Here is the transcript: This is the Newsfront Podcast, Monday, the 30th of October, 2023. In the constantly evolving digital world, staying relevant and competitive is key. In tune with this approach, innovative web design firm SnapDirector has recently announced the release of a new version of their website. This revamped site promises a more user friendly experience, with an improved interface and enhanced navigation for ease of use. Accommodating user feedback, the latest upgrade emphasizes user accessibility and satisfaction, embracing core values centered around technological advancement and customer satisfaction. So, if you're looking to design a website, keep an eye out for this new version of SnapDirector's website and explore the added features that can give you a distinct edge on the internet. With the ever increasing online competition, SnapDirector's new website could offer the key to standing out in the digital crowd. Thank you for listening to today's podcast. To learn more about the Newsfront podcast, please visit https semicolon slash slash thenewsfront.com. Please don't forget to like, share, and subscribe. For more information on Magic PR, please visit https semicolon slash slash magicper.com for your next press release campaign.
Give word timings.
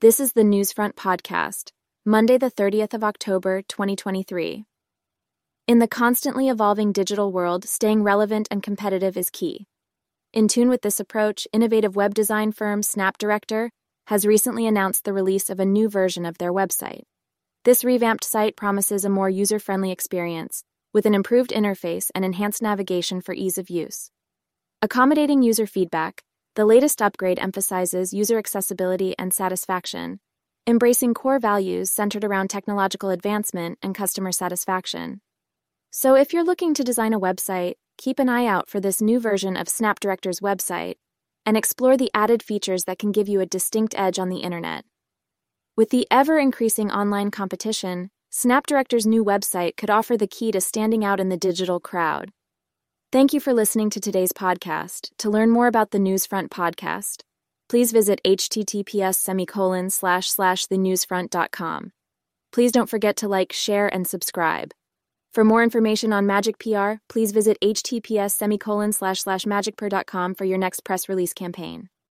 This 0.00 0.18
is 0.18 0.32
the 0.32 0.44
Newsfront 0.44 0.94
Podcast, 0.94 1.72
Monday, 2.06 2.38
the 2.38 2.50
30th 2.50 2.94
of 2.94 3.04
October, 3.04 3.60
2023. 3.60 4.64
In 5.66 5.78
the 5.78 5.86
constantly 5.86 6.48
evolving 6.48 6.90
digital 6.90 7.30
world, 7.30 7.68
staying 7.68 8.02
relevant 8.02 8.48
and 8.50 8.62
competitive 8.62 9.18
is 9.18 9.28
key. 9.28 9.66
In 10.32 10.48
tune 10.48 10.70
with 10.70 10.80
this 10.80 11.00
approach, 11.00 11.46
innovative 11.52 11.96
web 11.96 12.14
design 12.14 12.50
firm 12.50 12.80
SnapDirector 12.80 13.68
has 14.06 14.24
recently 14.24 14.66
announced 14.66 15.04
the 15.04 15.12
release 15.12 15.50
of 15.50 15.60
a 15.60 15.66
new 15.66 15.86
version 15.86 16.24
of 16.24 16.38
their 16.38 16.50
website. 16.50 17.02
This 17.66 17.84
revamped 17.84 18.24
site 18.24 18.56
promises 18.56 19.04
a 19.04 19.10
more 19.10 19.28
user 19.28 19.58
friendly 19.58 19.90
experience, 19.92 20.64
with 20.94 21.04
an 21.04 21.14
improved 21.14 21.50
interface 21.50 22.10
and 22.14 22.24
enhanced 22.24 22.62
navigation 22.62 23.20
for 23.20 23.34
ease 23.34 23.58
of 23.58 23.68
use. 23.68 24.10
Accommodating 24.80 25.42
user 25.42 25.66
feedback, 25.66 26.22
the 26.60 26.66
latest 26.66 27.00
upgrade 27.00 27.38
emphasizes 27.38 28.12
user 28.12 28.36
accessibility 28.36 29.14
and 29.18 29.32
satisfaction, 29.32 30.20
embracing 30.66 31.14
core 31.14 31.38
values 31.38 31.90
centered 31.90 32.22
around 32.22 32.48
technological 32.48 33.08
advancement 33.08 33.78
and 33.82 33.94
customer 33.94 34.30
satisfaction. 34.30 35.22
So, 35.90 36.16
if 36.16 36.34
you're 36.34 36.44
looking 36.44 36.74
to 36.74 36.84
design 36.84 37.14
a 37.14 37.18
website, 37.18 37.76
keep 37.96 38.18
an 38.18 38.28
eye 38.28 38.44
out 38.44 38.68
for 38.68 38.78
this 38.78 39.00
new 39.00 39.18
version 39.18 39.56
of 39.56 39.68
SnapDirector's 39.68 40.40
website 40.40 40.96
and 41.46 41.56
explore 41.56 41.96
the 41.96 42.10
added 42.12 42.42
features 42.42 42.84
that 42.84 42.98
can 42.98 43.10
give 43.10 43.26
you 43.26 43.40
a 43.40 43.46
distinct 43.46 43.94
edge 43.96 44.18
on 44.18 44.28
the 44.28 44.40
internet. 44.40 44.84
With 45.78 45.88
the 45.88 46.06
ever 46.10 46.38
increasing 46.38 46.90
online 46.90 47.30
competition, 47.30 48.10
SnapDirector's 48.30 49.06
new 49.06 49.24
website 49.24 49.78
could 49.78 49.88
offer 49.88 50.14
the 50.14 50.26
key 50.26 50.52
to 50.52 50.60
standing 50.60 51.06
out 51.06 51.20
in 51.20 51.30
the 51.30 51.38
digital 51.38 51.80
crowd. 51.80 52.32
Thank 53.12 53.32
you 53.32 53.40
for 53.40 53.52
listening 53.52 53.90
to 53.90 54.00
today's 54.00 54.32
podcast. 54.32 55.10
To 55.18 55.30
learn 55.30 55.50
more 55.50 55.66
about 55.66 55.90
the 55.90 55.98
Newsfront 55.98 56.48
podcast, 56.48 57.22
please 57.68 57.90
visit 57.90 58.20
https 58.24 59.16
semicolon 59.16 59.90
slash 59.90 60.30
slash 60.30 60.66
thenewsfront.com. 60.68 61.90
Please 62.52 62.70
don't 62.70 62.88
forget 62.88 63.16
to 63.16 63.26
like, 63.26 63.52
share, 63.52 63.92
and 63.92 64.06
subscribe. 64.06 64.70
For 65.34 65.42
more 65.42 65.64
information 65.64 66.12
on 66.12 66.24
Magic 66.24 66.60
PR, 66.60 67.02
please 67.08 67.32
visit 67.32 67.58
https 67.60 68.30
semicolon 68.30 68.92
slash 68.92 69.22
slash 69.22 69.44
magicper.com 69.44 70.36
for 70.36 70.44
your 70.44 70.58
next 70.58 70.84
press 70.84 71.08
release 71.08 71.32
campaign. 71.32 71.88